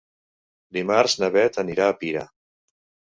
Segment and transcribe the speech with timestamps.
[0.77, 2.25] Dimarts na Beth anirà a Pira.